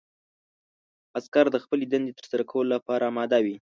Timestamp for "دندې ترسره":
1.91-2.43